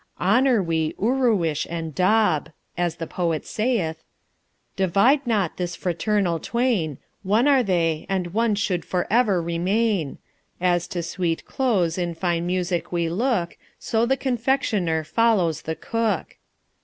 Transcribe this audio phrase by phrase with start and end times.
[0.19, 2.51] Honour we Uruish and Do b!
[2.75, 4.03] as the poet sayeth:
[4.75, 10.17] Divide not this fraternal twain; One are they, and one should for ever remain:
[10.59, 16.37] As to sweet close in fine music we look, So the Confectioner follows the Cook.